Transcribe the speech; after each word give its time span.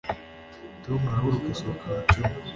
tom 0.83 0.99
arahaguruka 1.05 1.49
asohoka 1.53 1.83
mu 1.93 2.01
cyumba 2.11 2.37